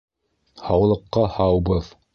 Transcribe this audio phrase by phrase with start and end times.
[0.69, 1.97] —Һаулыҡҡа һаубыҙ!